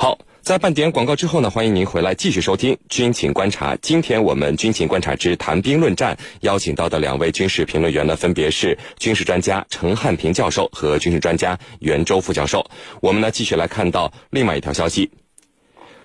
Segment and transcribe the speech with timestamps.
[0.00, 3.74] 好，在半点广告之后呢，欢迎您回来继续收听《军情观察》。
[3.82, 12.64] 今天我们《军情观察之谈兵论战》邀请到的两位军事评论员呢，分别是军事专家陈汉平教授和军事专家袁周副教授。
[13.02, 15.10] 我们呢，继续来看到另外一条消息。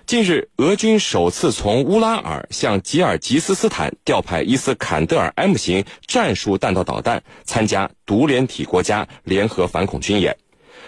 [0.06, 10.36] 近日，俄军首次从乌拉尔向吉尔吉斯斯坦调派伊斯坎德尔 M 型战术弹道导弹，参加独联体国家联合反恐军演。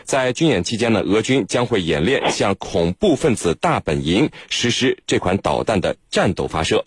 [0.06, 6.84] 在军演期间呢，俄军将会演练向恐怖分子大本营实施这款导弹的战斗发射。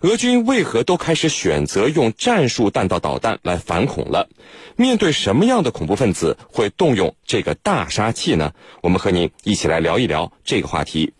[0.00, 4.28] 俄军为何都开始选择用战术弹道导弹来反恐了？
[4.76, 8.52] 面对什么样的恐怖分子会动用这个大杀器呢？
[8.80, 11.12] 我们和您一起来聊一聊这个话题。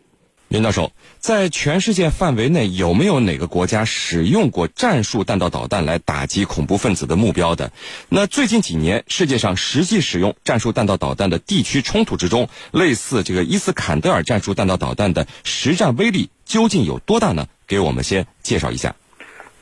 [0.48, 7.70] 袁教授，在全世界范围内，有没有哪个国家使用过战术弹道导弹来打击恐怖分子的目标的？
[8.08, 17.46] 那最近几年，世界上实际使用战术弹道导弹的地区冲突之中，类似这个伊斯坎德尔战术弹道导弹的实战威力究竟有多大呢？
[17.66, 18.96] 给我们先介绍一下。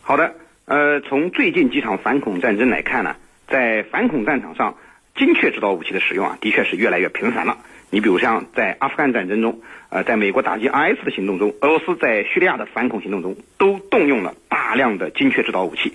[0.02, 0.34] 好的，
[0.66, 3.16] 呃，从最近几场反恐战争来看呢，
[3.48, 4.76] 在反恐战场上，
[5.18, 7.58] 精确制导武器的使用啊，的确是越来越频繁了。
[7.90, 15.92] 你比如像在阿富汗战争中，呃，在美国打击 IS 的行动中，俄罗斯在叙利亚的反恐行动中，都动用了大量的精确制导武器，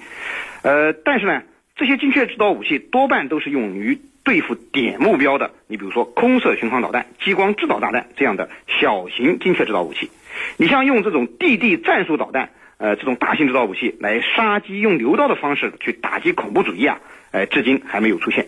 [0.63, 1.43] 呃，但是呢，
[1.75, 5.51] 这些精确制导武器多半都是用于对付点目标的。
[5.67, 10.09] 你比如说空射巡航导弹、激光制导炸弹这样的小型精确制导武器，
[10.57, 16.99] 你像用这种地地战术导弹，呃，这种大型制导武器来杀鸡用牛刀的方式去打击恐怖主义啊，
[17.31, 18.47] 呃，至今还没有出现，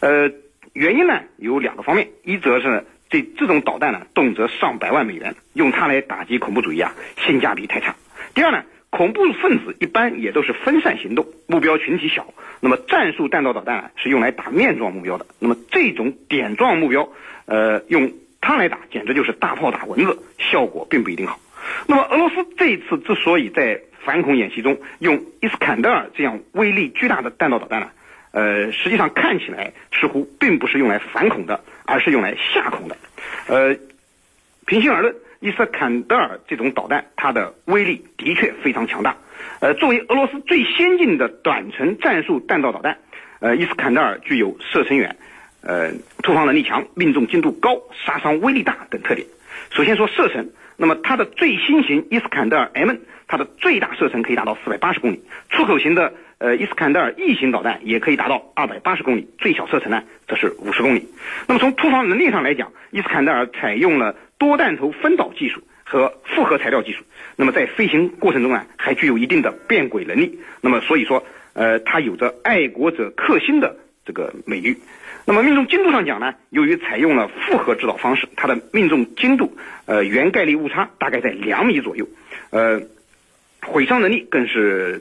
[0.00, 0.30] 呃。
[0.74, 6.94] 原因呢有两个方面，一则是这这种导弹呢动辄上百万美元，用它来打击恐怖主义啊，
[7.26, 7.94] 性价比太差。
[8.34, 12.32] 第二呢，恐怖分子一般也都是分散行动，目标群体小。
[12.60, 17.10] 那么战术弹道导弹啊是用来打面状目标的，那么这种点状目标，
[17.44, 21.38] 呃，用它来打简直就是大炮打蚊子，效果并不一定好。
[21.86, 27.90] 那么俄罗斯这次之所以在反恐演习中用伊斯坎德尔这样威力巨大的弹道导弹呢？
[28.32, 32.96] 呃，实际上看起来似乎并不是用来反恐的，而是用来吓恐的。
[33.46, 33.76] 呃，
[34.64, 39.16] 平心而论，伊斯坎德尔这种导弹，它的威力的确非常强大。
[39.60, 42.96] 呃，作为俄罗斯最先进的短程战术弹道导弹，
[43.40, 45.14] 呃，伊斯坎德尔具有射程远、
[45.60, 45.92] 呃，
[46.22, 49.26] 突防能力强、命中精度高、杀伤威力大等特点。
[49.70, 50.48] 首先说射程，
[50.78, 52.96] 那么它的最新型伊斯坎德尔 M，
[53.28, 56.14] 它的最大射程可以达到四百八十公里，出口型的。
[56.42, 61.06] 呃，伊斯坎德尔 E 型导弹也可以达到二百八十公里，最小射程呢则是五十公里。
[61.46, 67.04] 那么从突防能力上来讲，伊斯坎德尔采用了多弹头分导技术和复合材料技术。
[67.36, 70.40] 那么在飞行过程中啊，还具有一定的变轨能力。
[70.60, 74.76] 那么所以说，呃，它有着爱国者克星的这个美誉。
[75.24, 82.08] 那么命中精度上讲呢，由于采用了复合制导方式，它的命中精度，呃，原概率误差大概在两米左右。
[82.50, 82.82] 呃，
[83.60, 85.00] 毁伤能力更是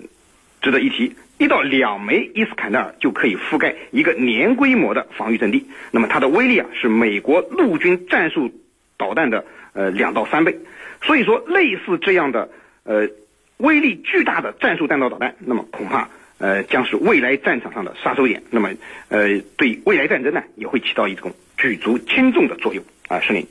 [0.62, 1.16] 值得一提。
[1.38, 8.52] 一到两枚伊斯坎德尔就可以覆盖一个年规模的防御阵地，那么它的威力啊是美国陆军战术
[8.96, 10.56] 导弹的呃两到三倍，
[11.02, 12.48] 所以说类似这样的
[12.84, 13.10] 呃
[13.58, 18.70] 威力巨大的战术弹道导弹，那么恐怕呃将是未来战场上的杀手锏，那么
[19.10, 23.44] 呃对未来战争呢也会起到一种举足轻重的作用啊，是您，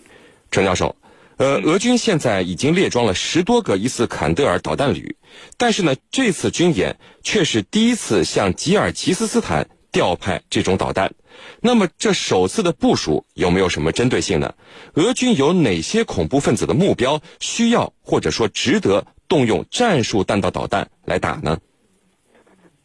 [0.53, 0.95] 陈教授。
[1.41, 5.17] 呃，俄军现在已经列装了十多个伊斯坎德尔导弹旅，
[5.57, 11.15] 但是呢，这次军演却是第一次向吉尔吉斯斯坦调派这种导弹。
[11.63, 14.55] 那么，这首次的部署有没有什么针对性呢？
[14.97, 21.59] 俄军有哪些恐怖分子的目标需要或者说值得动用战术弹道导弹来打呢？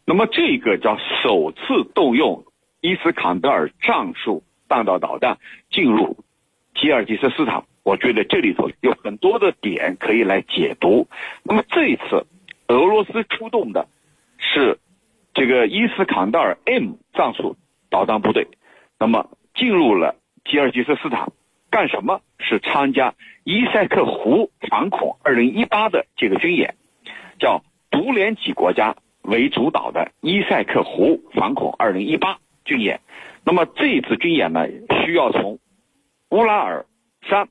[0.06, 2.46] 那么，这个叫首次动用
[2.80, 5.36] 伊斯坎德尔战术弹道导弹
[5.70, 6.24] 进入
[6.80, 7.64] 吉尔吉斯斯坦。
[7.86, 11.06] 我觉得这里头有很多的点可以来解读。
[11.44, 12.26] 那么这一次，
[12.66, 13.86] 俄罗斯出动的
[14.38, 14.80] 是
[15.34, 17.56] 这个伊斯坎德尔 M 战术
[17.88, 18.48] 导弹部队，
[18.98, 21.30] 那么进入了吉尔吉斯斯坦，
[21.70, 22.22] 干什么？
[22.40, 26.74] 是参加伊塞克湖反恐2018的这个军演，
[27.38, 27.62] 叫
[27.92, 33.00] 独联体国家为主导的伊塞克湖反恐2018军演。
[33.44, 34.66] 那么这一次军演呢，
[35.04, 35.60] 需要从
[36.30, 36.84] 乌拉尔
[37.22, 37.48] 山。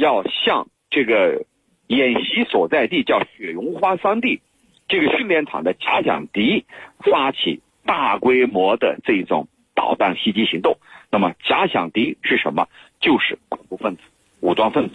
[0.00, 1.44] 要向这个
[1.86, 4.40] 演习所在地叫雪绒花山地，
[4.88, 6.64] 这个训练场的假想敌
[6.98, 10.78] 发起大规模的这种导弹袭击行动。
[11.10, 12.66] 那么假想敌是什么？
[12.98, 14.02] 就是恐怖分子、
[14.40, 14.94] 武装分子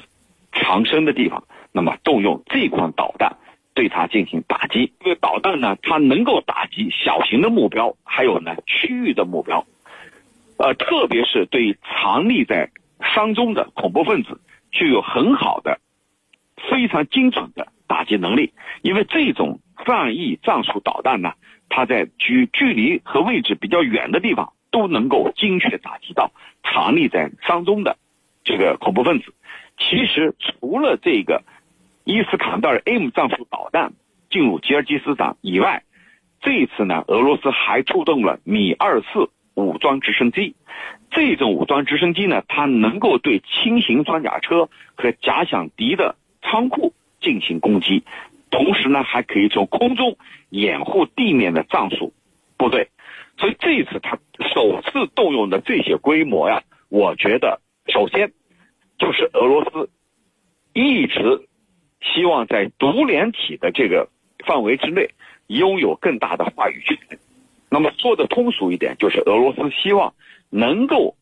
[0.52, 1.44] 藏身的地方。
[1.72, 3.38] 那么动用这款导弹
[3.74, 4.94] 对它进行打击。
[5.02, 9.66] 这个导弹呢，它能够打击小型的目标，还有呢区域的目标。
[10.58, 14.40] 呃，特别是对藏匿在山中的恐怖分子
[14.72, 15.80] 具有很好的、
[16.70, 21.34] 非常精准的打击能力，因为这种战役战术导弹呢，
[21.70, 26.32] 它在距距离和位置比较远的地方都能够精确打击到
[26.64, 27.98] 藏匿在山中的
[28.44, 29.34] 这个恐怖分子。
[29.78, 31.44] 其实除了这个
[32.04, 33.94] 伊斯坎德尔 M 战术导弹
[34.30, 35.84] 进入吉尔吉斯斯坦以外，
[36.42, 40.56] 这一次呢，俄罗斯还出动了米二四武装直升机。
[41.16, 48.04] 这种武装直升机呢，它能够对轻型装甲车和假想敌的仓库进行攻击，
[48.52, 50.18] 同时呢，还可以从空中
[50.50, 52.14] 掩护地面的战术
[52.58, 52.90] 部队。
[53.38, 54.20] 所以这一次他
[54.54, 58.34] 首次动用的这些规模呀，我觉得首先
[58.98, 59.90] 就是俄罗斯
[60.74, 61.48] 一直
[62.02, 64.10] 希望在独联体的这个
[64.46, 65.12] 范围之内
[65.48, 66.98] 拥有更大的话语权。
[67.70, 70.14] 那么说的通俗一点，就是俄罗斯希望
[70.56, 71.18] 能够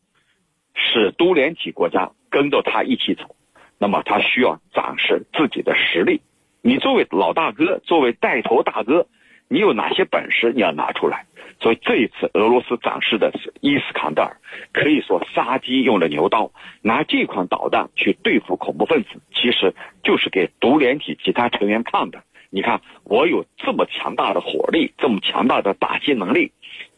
[0.76, 3.36] 使独联体国家跟着他一起走。
[3.80, 6.22] 那么他需要展示自己的实力。
[6.62, 9.08] 你作为老大哥，作为带头大哥，
[9.50, 11.26] 你有哪些本事你要拿出来？
[11.60, 14.38] 所以这一次俄罗斯展示的是伊斯坎德尔，
[14.72, 16.52] 可以说杀鸡用了牛刀，
[16.82, 22.24] 拿这款导弹去对付恐怖分子，其实就是给独联体其他成员看的。
[22.52, 26.52] 你看，我有这么强大的火力，这么强大的打击能力，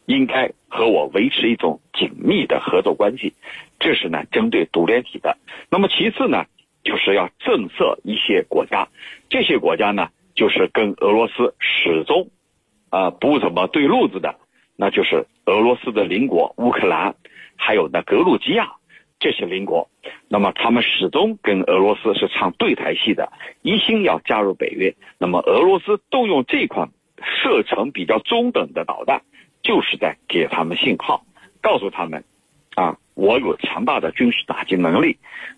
[0.06, 3.34] 应该和我维持一种紧密的合作关系。
[3.80, 5.38] 这是呢，针对独联体的。
[5.70, 6.46] 那么其次呢，
[6.84, 8.88] 就是要震慑一些国家，
[9.30, 12.30] 这些国家呢，就是跟俄罗斯始终
[12.90, 14.36] 啊不怎么对路子的，
[14.76, 17.16] 那就是俄罗斯的邻国乌克兰，
[17.56, 18.74] 还有呢格鲁吉亚。
[19.18, 19.90] 这些邻国，
[20.28, 23.32] 那么他们始终跟俄罗斯是唱对台戏的，
[23.62, 24.94] 一心要加入北约。
[25.18, 26.90] 那么俄罗斯动用这款
[27.24, 29.22] 射程比较中等的导弹，
[29.66, 31.26] 就是在给他们信号，
[31.62, 32.24] 告诉他们，
[32.76, 35.18] 啊，我有强大的军事打击能力，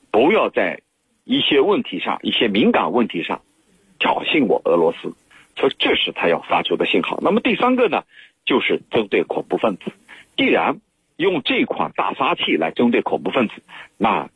[0.09, 0.80] 不要在
[1.25, 3.42] 一些问题上、一些敏感问题上
[4.00, 5.13] 挑衅我俄罗斯。
[5.57, 7.19] 所以这是他要发出的信号。
[7.21, 8.04] 那么第三个呢，
[8.45, 9.92] 就是针对恐怖分子，
[10.38, 10.80] 既然。
[11.18, 13.63] 用这款大杀器来针对恐怖分子，
[13.98, 14.30] 那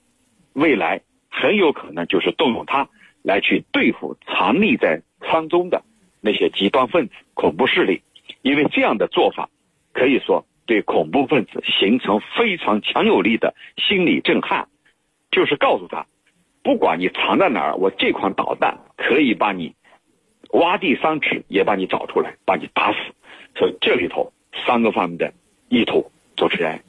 [0.54, 2.90] 未来很有可能就是动用它
[3.22, 5.84] 来去对付藏匿在山中的
[6.22, 8.02] 那些极端分子、恐怖势力，
[8.42, 9.52] 因为这样的做法
[9.94, 14.68] 可以说对恐怖分子形成非常强有力的心理震撼，
[15.32, 16.06] 就是告诉他，
[16.64, 19.76] 不管你藏在哪儿，我这款导弹可以把你
[20.52, 22.98] 挖地三尺也把你找出来，把你打死。
[23.56, 24.32] 所以这里头
[24.66, 25.34] 三个方面的
[25.70, 26.12] 意图。
[26.38, 26.82] 主持人，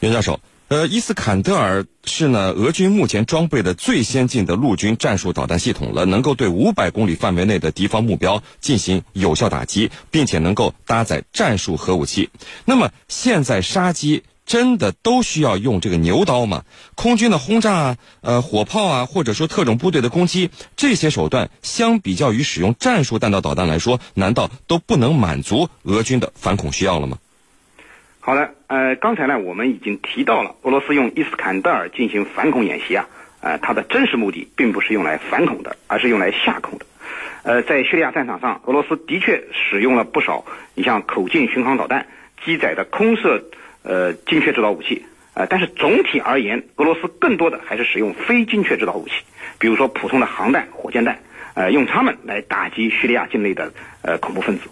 [0.00, 0.38] 袁教授，
[0.70, 12.30] 呃，伊斯坎德尔是呢俄军目前装备的最先进的陆军战术导弹系统了，能够对五百公里范围内的敌方目标进行有效打击，并且能够搭载战术核武器。
[12.64, 16.62] 那么现在杀机真的都需要用这个牛刀吗？
[16.94, 27.18] 空军的轰炸啊，呃，火炮啊，或者说特种部队的攻击，这些手段相比较于使用战术弹道导弹来说，难道都不能满足俄军的反恐需要了吗？
[28.30, 33.08] 好的，呃，刚才呢，我们已经提到了俄罗斯用伊斯坎德尔进行反恐演习啊，
[33.40, 36.86] 呃，它的真实目的并不是用来反恐的，而是用来吓恐的。
[37.42, 40.44] 呃，在叙利亚战场上，俄罗斯的确使用了不少
[40.76, 42.06] 你像口径巡航导弹、
[42.44, 43.42] 机载的空射
[43.82, 45.04] 呃精确制导武器，
[45.34, 49.14] 呃，但是总体而言，俄罗斯更多的还是使用非精确制导武器，
[49.58, 51.18] 比如说普通的航弹、火箭弹，
[51.54, 53.72] 呃，用它们来打击叙利亚境内的
[54.04, 54.70] 呃恐怖分子。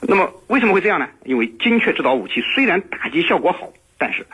[0.00, 1.08] 那么为什么会这样呢？
[1.24, 4.26] 因为精确制导武器虽然打击效果好，但是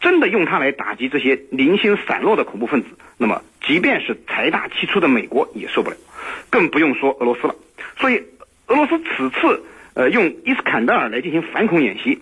[0.00, 5.96] 真的用它来打击这些零星散落的恐怖分子，那么即便是财大气粗的美国也受不了，
[6.50, 7.54] 更不用说俄罗斯了。
[7.98, 8.22] 所以
[8.66, 12.20] 俄罗斯此次呃用伊斯坎德尔来进行反恐演习，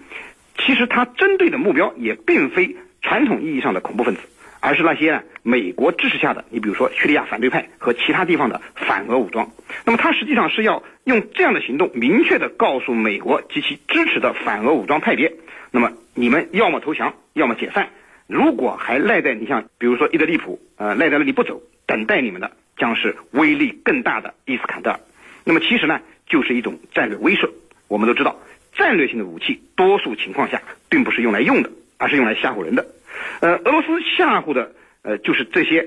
[0.59, 4.21] 其实它针对的目标也并非传统意义上的恐怖分子。
[4.62, 9.50] 而是那些美国支持下的，你比如说叙利亚反对派和其他地方的反俄武装。
[9.85, 15.33] 那么他实际上是要用这样的行动，明确的告诉美国及其支持的反俄武装派别，
[15.73, 17.88] 那么你们要么投降，要么解散。
[18.28, 25.00] 如果还赖在你像比如说伊德利普，呃赖在那里不走，等待你们的将是威力更大的伊斯坎德尔。
[25.42, 27.50] 那么其实呢，就是一种战略威慑。
[27.88, 28.37] 我们都知道，
[28.75, 32.87] 战略性的武器多数情况下并不是用来用的，而是用来吓唬人的。
[33.41, 35.87] 呃，俄罗斯吓唬的呃，就是这些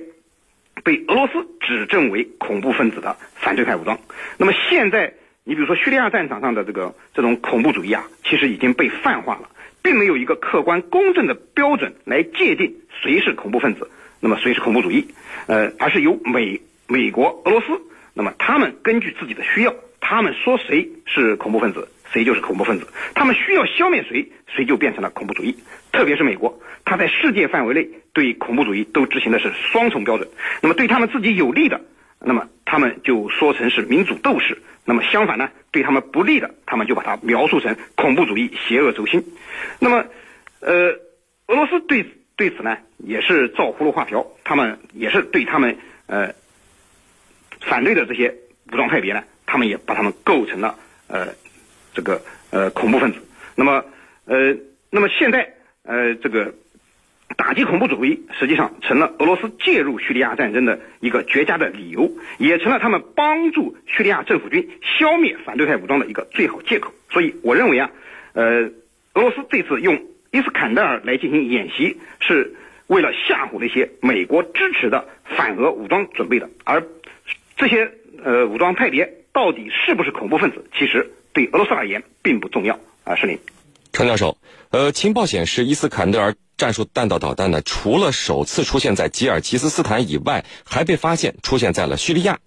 [0.83, 3.97] 被俄罗斯指证为恐怖分子的反对派武装。
[4.37, 5.13] 那么现在，
[5.43, 9.49] 你比如说叙利亚战场上的这个这种恐怖主义啊，其实已经被泛化了，
[9.81, 13.89] 并没有一个客观公正的标准来界定谁是恐怖分子，
[14.19, 15.07] 那么谁是恐怖主义，
[15.47, 17.67] 呃，而是由美美国、俄罗斯，
[18.13, 22.87] 那么他们根据自己的需要，他们说谁是恐怖分子，谁就是恐怖分子。
[23.13, 25.57] 他们需要消灭谁，谁就变成了恐怖主义。
[25.95, 30.27] 特别是美国，他在世界范围内对恐怖主义都执行的是双重标准。
[30.61, 31.79] 那么对他们自己有利的，
[32.19, 39.23] 那么他们就说成是民主斗士；那么相反呢，对他们不利的，他们就把它描述成恐怖主义邪恶轴心。
[39.79, 40.03] 那么，
[40.59, 40.99] 呃，
[41.47, 46.33] 俄罗斯对对此呢也是照葫芦画瓢，他们也是对他们呃
[47.61, 48.35] 反对的这些
[48.69, 51.29] 武装派别呢，他们也把他们构成了呃
[51.93, 52.21] 这个
[52.51, 53.19] 呃恐怖分子。
[53.55, 53.85] 那么
[54.25, 54.57] 呃
[54.89, 55.54] 那么现在
[55.85, 56.53] 呃这个
[57.37, 66.93] 打击恐怖主义，实际上成了俄罗斯介入叙利亚战争的一个绝佳的理由，也成了他们帮助叙利亚政府军消灭反对派武装的一个最好借口。
[67.09, 67.91] 所以我认为啊，
[68.33, 68.71] 呃
[69.13, 72.55] 俄罗斯这次用伊斯坎德尔来进行演习，是
[72.87, 76.83] 为了吓唬那些美国支持的反俄武装准备的，而
[77.57, 77.91] 这些
[78.23, 83.15] 呃武装派别到底是不是恐怖分子，其实对俄罗斯而言并不重要啊。
[83.15, 83.39] 是您，
[83.95, 84.37] 程教授，
[84.71, 92.39] 呃，情报显示伊斯坎德尔战术弹道导弹呢，除了首次出现在吉尔吉斯斯坦以外，还被发现出现在了叙利亚。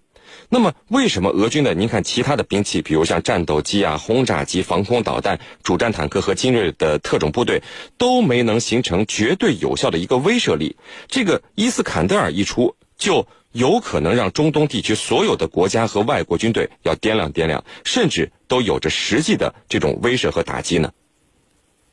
[0.49, 7.63] 那么，为什么俄军的您看其他的兵器，比如像战斗机啊、轰炸机、防空导弹、主战坦克和精锐的特种部队，
[7.97, 10.77] 都没能形成绝对有效的一个威慑力？
[11.07, 20.91] 这个伊斯坎德尔一出，就有可能让中东地区所有的国家和外国军队要掂量掂量，甚至都有着实际的这种威慑和打击呢？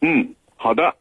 [0.01, 0.97] 嗯，好的。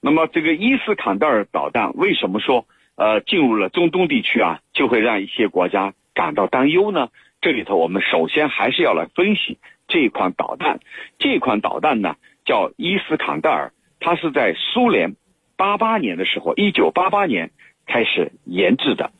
[0.00, 5.94] 那么，这个伊斯坎德尔导弹为什么说呃进入了中东地区啊，就会让一些国家？
[6.14, 7.10] 感到担忧呢？
[7.40, 10.80] 这里头我们首先还是要来分析这款导弹。
[11.18, 15.14] 这款导弹呢叫伊斯坎德尔，它是在苏联
[15.56, 17.52] 八八年的时候，一九八八年
[17.86, 19.12] 开始研制的，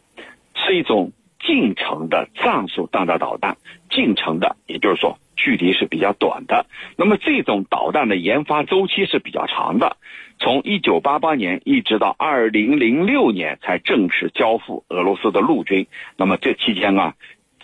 [0.55, 3.57] 是一种近程的战术弹道导弹。
[3.91, 6.67] 近程的，也就是说距离是比较短的。
[6.97, 9.97] 那么这种导弹的研发周期是比较长的。
[10.39, 15.87] 从一九八八年一直到二零零六年才正式交付俄罗斯的陆军。
[16.17, 17.15] 那么这期间啊，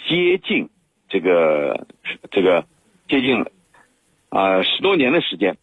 [0.09, 0.71] 接近
[1.09, 1.87] 这个
[2.31, 2.66] 这个
[3.09, 3.45] 接近
[4.31, 5.57] 啊十多年的时间。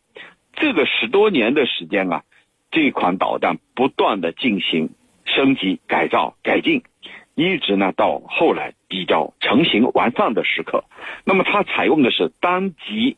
[0.54, 2.24] 这个十多年的时间啊，
[2.72, 4.92] 这款导弹不断的进行
[5.26, 6.84] 升级、改造、改进，
[7.42, 10.84] 一直呢到后来比较成型完善的时刻。
[11.24, 13.18] 那么它采用的是单级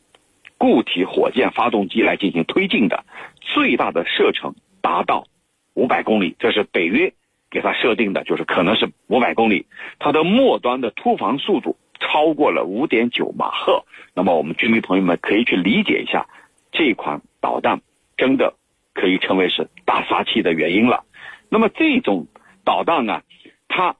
[0.58, 3.04] 固体火箭发动机来进行推进的。
[3.40, 5.26] 最大的射程达到
[5.74, 7.12] 五百公里，这是北约
[7.50, 9.66] 给它设定的，就是可能是五百公里。
[9.98, 13.84] 它的末端的突防速度超过了五点九马赫。
[14.14, 16.26] 那么我们军迷朋友们可以去理解一下，
[16.72, 17.82] 这款导弹
[18.16, 18.54] 真的
[18.94, 21.04] 可以称为是大杀器的原因了。
[21.50, 22.26] 那么这种
[22.64, 23.22] 导弹呢，
[23.68, 23.96] 它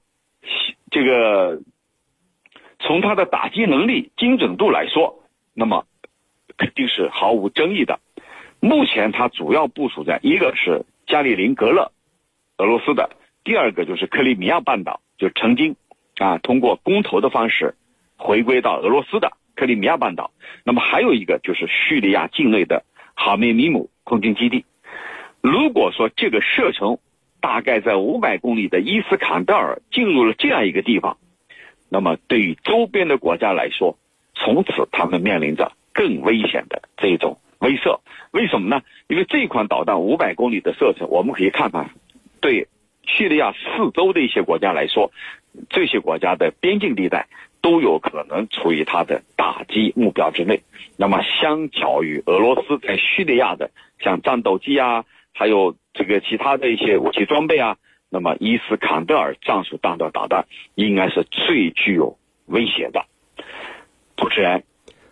[0.91, 1.61] 这个
[2.79, 5.23] 从它的打击能力、精准度来说，
[5.53, 5.85] 那么
[6.57, 7.99] 肯定是毫无争议的。
[8.59, 11.91] 目前它主要部署在一个是加里宁格勒，
[12.57, 13.09] 俄罗斯的；
[13.43, 15.75] 第二个就是克里米亚半岛，就曾经
[16.17, 17.75] 啊通过公投的方式
[18.17, 20.31] 回归到俄罗斯的克里米亚半岛。
[20.63, 24.65] 那么还有一个就是叙利亚境内的哈梅米姆空军基地。
[25.41, 26.97] 如果说这个射程
[27.45, 31.17] 大概在五百公里的伊斯坎德尔进入了这样一个地方，
[31.89, 33.99] 那么对于周边的国家来说，
[34.33, 37.37] 从此他们面临着更危险的这种。
[37.59, 37.99] 威慑，
[38.31, 38.81] 为什么呢？
[39.07, 41.91] 因为这款导弹五百公里的射程，我们可以看看，
[42.41, 42.67] 对
[43.03, 45.11] 叙利亚四周的一些国家来说，
[45.69, 47.27] 这些国家的边境地带
[47.61, 50.63] 都有可能处于它的打击目标之内。
[50.97, 55.05] 那么，相较于俄罗斯在叙利亚的像战斗机啊，
[55.37, 57.75] 还有这个其他的一些武器装备啊，
[58.09, 63.03] 那么伊斯坎德尔战术弹道导弹应该是最具有威胁的。
[64.15, 64.63] 主持人。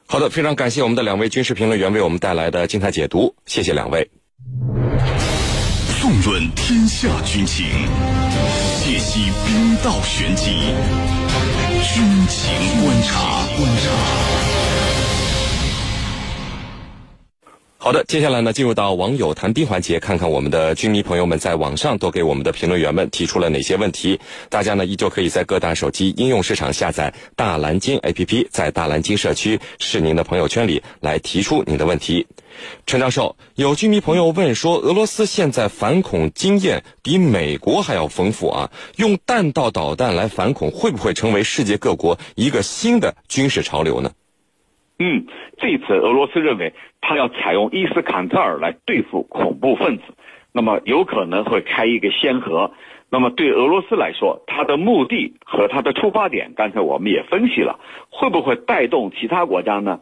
[0.08, 4.10] 好的，非常感谢我们的两位军事评论员为我们带来的精彩解读，谢谢两位。
[6.00, 7.66] 纵论天下军情，
[8.80, 10.52] 解析兵道玄机，
[11.84, 13.46] 军情观察。
[13.58, 14.23] 观察。
[17.84, 24.18] 好的，接下来呢，进入到网友谈兵环节，看看我们的军迷朋友们在网上都给我们的评论员们提出了哪些问题。
[24.48, 32.26] 大家呢依旧可以在各大手机应用市场下载大蓝鲸 APP，在大蓝鲸社区是您的朋友圈里来提出您的问题。
[32.86, 44.10] 陈教授，有军迷朋友问说，俄罗斯现在反恐经验比美国还要丰富啊，用弹道导弹来反恐，会不会成为世界各国一个新的军事潮流呢？
[45.00, 45.26] 嗯，
[45.58, 50.04] 这次俄罗斯认为他要采用伊斯坎特尔来对付恐怖分子，
[50.52, 52.72] 那么有可能会开一个先河。
[53.10, 60.00] 那么对俄罗斯来说，它的目的和它的出发点，刚才我们也分析了，会不会带动其他国家呢？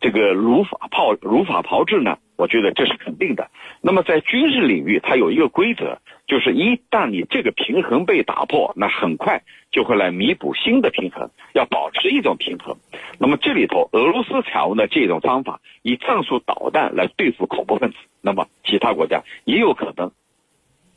[0.00, 2.18] 这个如法炮如法炮制呢？
[2.36, 3.50] 我觉得这是肯定的。
[3.82, 5.98] 那么在军事领域，它有一个规则，
[6.30, 12.76] 就是一旦你这个平衡被打破，那很快就会来弥补新的平衡，要保持一种平衡。
[13.18, 20.12] 那么这里头，俄罗斯采用的这种方法，以战术导弹来对付恐怖分子，那么其他国家也有可能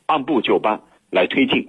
[0.06, 1.68] 按部就班来推进。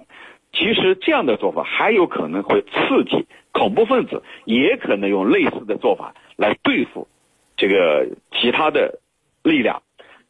[0.52, 7.08] 其实这样的做法还有可能会刺激恐怖分子，也可能用类似的做法来对付
[7.56, 9.00] 这个其他的。
[9.42, 9.82] 力量，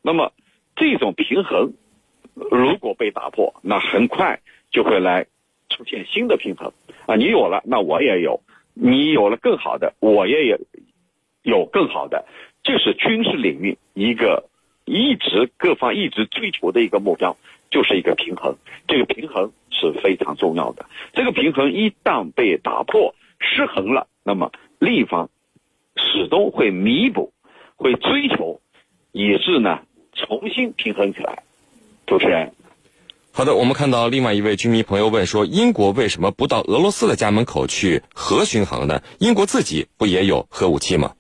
[0.03, 0.35] 那么
[0.75, 1.73] 这种平衡
[2.37, 4.41] 如果被打破，那很快
[4.71, 5.27] 就会来
[5.71, 6.71] 出现新的平衡
[7.07, 7.17] 啊！
[7.17, 8.41] 你有了，那我也有；
[8.75, 10.59] 你有了更好的，我也有
[11.43, 12.27] 有更好的。
[12.63, 14.49] 这是军事领域一个
[14.85, 17.37] 一直各方一直追求的一个目标，
[17.71, 18.57] 就是一个平衡。
[18.87, 20.87] 这个平衡是非常重要的。
[21.15, 25.31] 这个平衡一旦被打破、失衡了，那么另一方
[25.97, 27.33] 始终会弥补、
[27.77, 28.61] 会追求。
[29.13, 29.81] 以致呢
[30.13, 31.43] 重新平衡起来。
[32.07, 32.53] 主持人，
[33.33, 39.03] 好的，我们看到另外一位军迷朋友问说：英国为什么不到俄罗斯的家门口去核巡航呢？
[39.19, 41.15] 英国自己不也有核武器吗？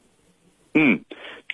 [0.74, 1.00] 嗯，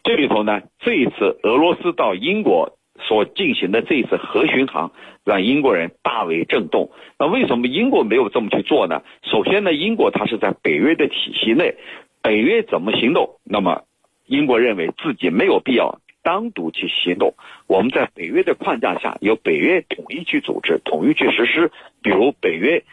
[0.05, 4.93] 这里头呢，这一次俄罗斯到英国所进行的这一次核巡航，
[5.25, 6.91] 让英国人大为震动。
[7.19, 9.01] 那为什么英国没有这么去做呢？
[9.23, 11.77] 首先呢，英国它是在北约的体系内，
[12.21, 13.41] 北约怎么行动？
[13.45, 13.85] 那么
[14.27, 16.02] 英国认为自己没有必要。
[16.23, 17.35] 单独去行动，
[17.67, 21.71] 我们在北约的框架下，由北约统一去组织、统一去实施。
[22.01, 22.85] 比如北约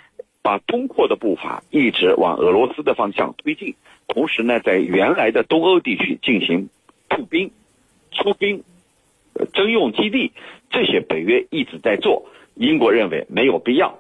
[0.42, 3.76] 把东扩的步伐一直往俄罗斯的方向推进，
[4.08, 6.70] 同时呢，在原来的东欧地区进行
[7.08, 7.52] 步兵、
[8.12, 8.64] 出兵、
[9.54, 10.32] 征用基地，
[10.70, 12.28] 这些北约一直在做。
[12.56, 14.00] 英国认为没有必要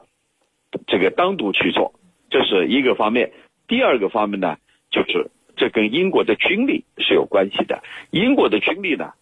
[0.85, 1.93] 这个单独去做，
[2.29, 3.31] 这是一个方面。
[3.67, 4.57] 第二个方面呢，
[4.91, 7.83] 就是这跟英国的军力是有关系的。
[8.11, 9.13] 英国的军力呢？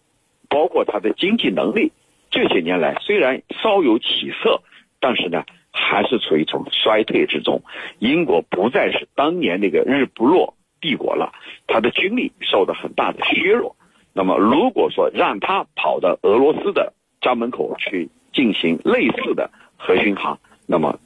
[0.48, 1.92] 包括它的经济能力，
[2.30, 4.62] 这些年来虽然稍有起色，
[5.00, 7.62] 但是呢，还是处于一种衰退之中。
[7.98, 11.32] 英国不再是当年那个日不落帝国了，
[11.66, 13.76] 它的军力受到很大的削弱。
[14.12, 20.98] 那么，如果说让他跑到俄罗斯的家门口去进行类似的核巡航，那么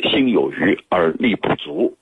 [0.00, 1.96] 心有余而力不足。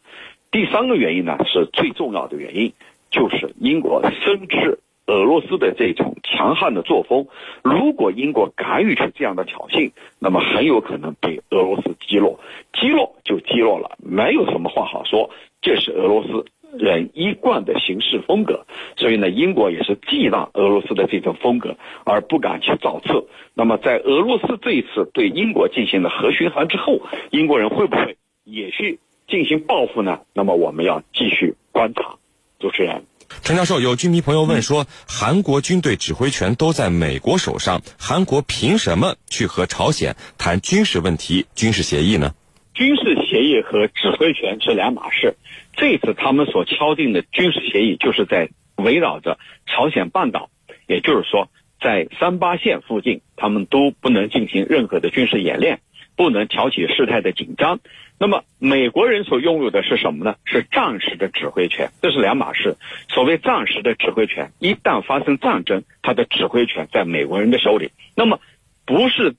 [0.51, 2.72] 第三个原因呢，是最重要的原因，
[3.11, 4.81] 就是英国深知。
[5.09, 7.27] 俄罗斯的这种强悍的作风，
[7.62, 12.38] 如果英国敢于去这样的挑衅，那么很有可能被俄罗斯击落，
[12.75, 15.31] 击落就击落了，没有什么话好说。
[15.62, 16.44] 这是俄罗斯
[16.79, 18.66] 人一贯的行事风格，
[18.97, 23.27] 所以呢，英国也是忌惮俄罗斯的这种风格，而不敢去造次。
[23.55, 30.21] 那么，在俄罗斯这一次对英国进行了核巡航之后，英国人会不会也去进行报复呢？
[30.35, 32.16] 那么，我们要继续观察。
[32.59, 33.05] 主持人。
[33.42, 42.35] 陈教授，有军迷朋友问说，韩国军队指挥权都在美国手上，韩国凭什么去和朝鲜谈军事问题、军事协议呢？
[42.74, 45.37] 军事协议和指挥权是两码事。
[45.74, 50.51] 这次他们所敲定的军事协议，就是在围绕着朝鲜半岛，
[50.87, 51.48] 也就是说，
[51.81, 55.81] 在三八线附近，他们都不能进行任何的军事演练，
[56.18, 57.78] 不能挑起事态的紧张。
[58.18, 60.35] 那么美国人所拥有的是什么呢？
[60.44, 62.76] 是战时的指挥权，这是两码事。
[63.09, 67.92] 所谓战时的指挥权，一旦发生战争，他的指挥权在美国人的手里。
[68.16, 68.40] 那么，
[68.85, 69.37] 不是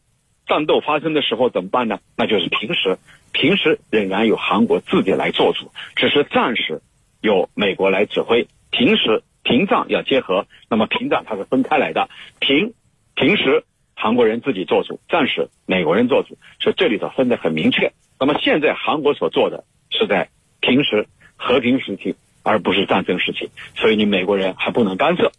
[0.48, 2.00] 战斗发生的时候怎么办呢？
[2.16, 2.98] 那就是平时，
[3.34, 6.82] 平时仍然由韩国自己来做主，只是暂时
[7.20, 10.48] 由美国来指挥，平时平战要结合。
[10.70, 12.74] 那么平战它是分开来的，平
[13.16, 13.66] 平时
[14.02, 17.92] 韩国人自己做主，战时美国人做主，所以这里头分得很明确。
[18.18, 20.30] 那么现在韩国所做的是在
[20.62, 25.34] 平时和平时期，而不是战争时期，所以你美国人还不能干涉。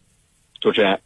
[0.61, 1.01] 主持人，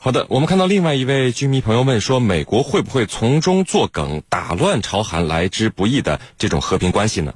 [0.00, 7.34] 好的，我们看到另外一位军迷朋友问说，美国会不会从中作梗，打乱朝韩来之不易的这种和平关系呢？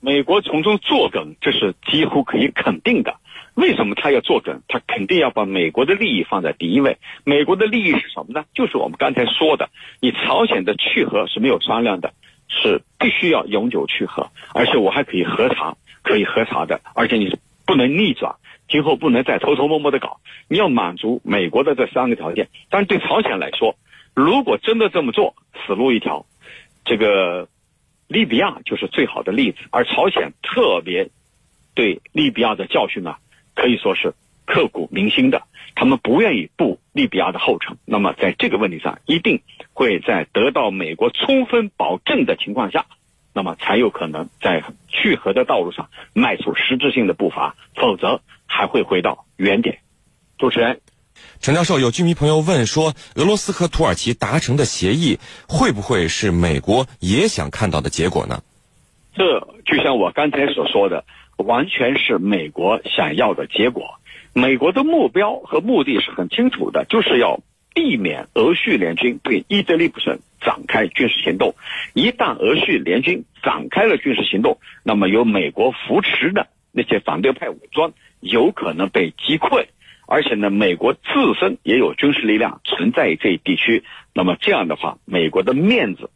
[0.00, 3.16] 美国从中作梗，这是几乎可以肯定的。
[3.54, 4.62] 为什么他要做准？
[4.68, 6.98] 他肯定要把美国的利益放在第一位。
[7.24, 8.44] 美国的利益是什么呢？
[8.54, 12.12] 就是我们刚才说的，你朝鲜的去核是没有商量的。
[12.52, 18.34] 是必须要永久去核，而且我还可以核查，可以核查的，而且你不能逆转，
[18.68, 22.48] 今后不能再偷偷摸摸的搞，你要满足美国的这三个条件。
[22.68, 23.76] 但是对朝鲜来说，
[24.14, 26.26] 如果真的这么做，死路一条。
[26.84, 27.46] 这个
[28.08, 31.08] 利比亚就是最好的例子，而朝鲜特别
[31.74, 33.14] 对利比亚的教训呢，
[33.60, 34.14] 可以说是
[34.46, 35.42] 刻骨铭心的。
[35.74, 39.42] 他们不愿意步利比亚的后尘，那么在这个问题上，一定
[39.74, 42.86] 会在得到美国充分保证的情况下，
[43.34, 48.66] 那么才有可能在去核的道路上迈出实质性的步伐，否则还。
[48.70, 49.80] 会回到原点。
[50.38, 50.80] 主持人，
[51.40, 55.18] 陈教授，有居民朋友问说，俄罗斯和土耳其达成的协议
[55.48, 58.42] 会不会是美国也想看到的结果呢？
[59.12, 61.04] 这就像我刚才所说的，
[61.42, 63.94] 完全是美国想要的结果。
[64.32, 67.40] 美国的目标和目的是很清楚的，就是要
[67.74, 71.54] 避免俄叙联军对伊德利卜省展开军事行动。
[71.94, 79.66] 一旦俄叙联军展开了军事行动，那么由美国扶持的那些反对派武装有可能被击溃，
[80.06, 83.82] 而且呢，美国自身也有军事力量存在这一地区。
[84.14, 86.10] 那么这样的话，美国的面子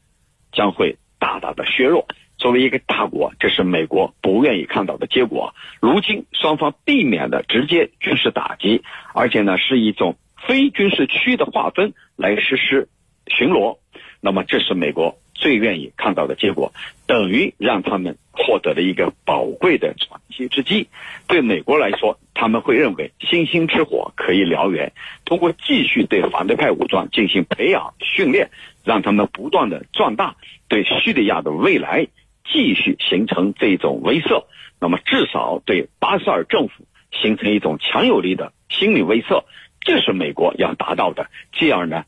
[0.52, 2.06] 将会大大的削弱。
[2.36, 5.54] 作为一个大国，这是美国不愿意看到的结果。
[5.80, 8.82] 如今双方避免了直接军事打击，
[9.14, 10.16] 而且呢是一种
[10.46, 12.88] 非军事区的划分来实施
[13.28, 13.78] 巡逻，
[14.20, 16.72] 那么这是美国最愿意看到的结果，
[17.06, 20.88] 等于让他们获得了一个宝贵的喘息之机。
[21.26, 24.92] 对美国来说，他们会认为星星之火可以燎原，
[25.24, 28.50] 通过继续对反对派武装进行培养训练，
[28.84, 30.36] 让他们不断的壮大，
[30.68, 32.08] 对叙利亚的未来。
[32.44, 34.44] 继续形成这种威慑，
[34.80, 39.44] 那么至少对巴沙尔政府形成一种强有力的心理威慑，
[39.80, 41.30] 这是美国要达到的。
[41.52, 42.04] 这样呢，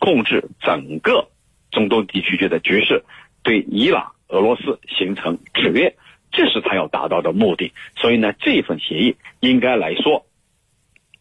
[0.00, 1.28] 控制整个
[1.70, 3.04] 中东地区的局势，
[3.42, 5.96] 对伊朗、俄罗斯形成制约，
[6.32, 7.72] 这是他要达到的目的。
[7.96, 10.26] 所以呢，这份协议应该来说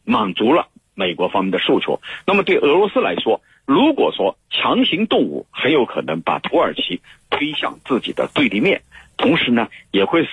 [0.03, 2.01] 满足了美国方面的诉求。
[2.25, 8.81] 那么对俄罗斯来说，如果说强行动武，很有可能把土耳其推向自己的对立面，
[9.17, 10.29] 同时呢，也会使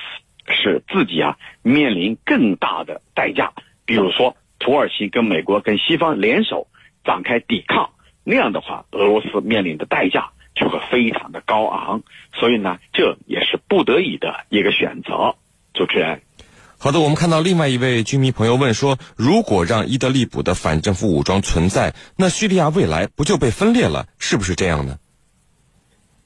[0.46, 3.52] 使自己啊面临更大的代价。
[3.84, 6.68] 比如说，土耳其跟美国跟西方联手
[7.04, 7.90] 展开抵抗，
[8.22, 12.04] 那样的话，俄罗斯面临的代价就会非常的高昂。
[12.34, 15.34] 所以呢，这也是不得已的一个选择。
[15.74, 16.22] 主持人。
[16.84, 24.06] 好的，我们看到另外一位居民朋友问说：“如果让伊德利卜的反政府武装存在，那叙利亚未来不就被分裂了？
[24.18, 24.98] 是不是这样呢？”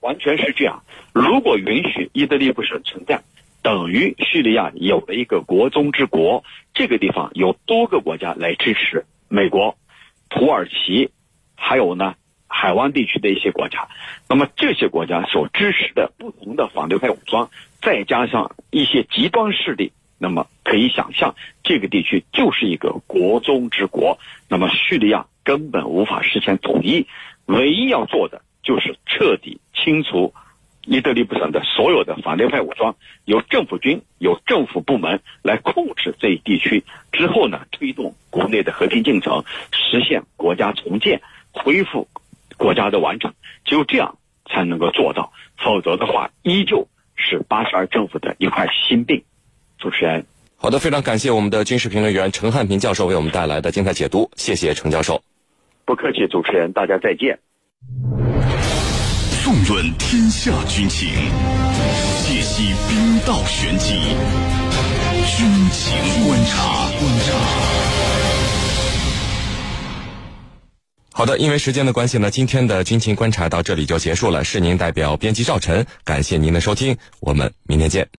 [0.03, 0.83] 完全是这样。
[1.13, 3.23] 如果允许伊德利卜省存在，
[3.63, 6.43] 等于叙利亚有了一个国中之国。
[6.75, 9.79] 这个地方有多个国家来支持美国、
[10.29, 11.13] 土耳其，
[11.55, 12.17] 还有呢
[12.49, 13.87] 海湾地区的一些国家。
[14.29, 17.49] 那么这些国家所支持的不同的反对派武装，
[17.81, 19.93] 再加上一些极端势力。
[20.19, 24.19] 那么可以想象，这个地区就是一个国中之国。
[24.49, 27.07] 那么叙利亚根本无法实现统一，
[27.47, 30.35] 唯一要做的就是彻底清除
[30.85, 36.83] 伊德利卜省的所有的反对派武装，由政府军、由政府部门来控制这一地区。
[37.13, 41.21] 之后呢，推动国内的和平进程，实现国家重建，
[41.53, 42.09] 恢复
[42.57, 43.35] 国家的完整。
[43.65, 49.25] 只有这样才能够做到，否则的话，依旧是巴沙尔政府的一块心病。
[49.79, 55.23] 主持人，好的，非常感谢我们的军事评论员陈汉平教授为我们带来的精彩解读，谢谢陈教授。
[55.85, 57.39] 不客气，主持人，大家再见。
[59.43, 61.09] 纵论天下军情，
[62.27, 63.95] 解析兵道玄机，
[65.37, 66.91] 军情观察。
[66.99, 67.33] 观察。
[71.13, 74.45] 好的，因为时间的关系呢，今天的军情观察到这里就结束了。
[74.45, 78.07] 是您代表编辑赵晨，感谢您的收听，我们明天见。